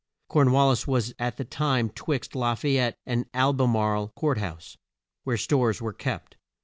[0.29, 4.07] Corn wal lis was at that time 'twixt La fay ette and Al be marle
[4.15, 4.75] Court House,
[5.25, 6.37] where stores were kept.